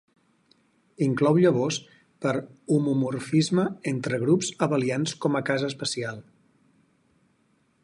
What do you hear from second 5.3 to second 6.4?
a cas especial.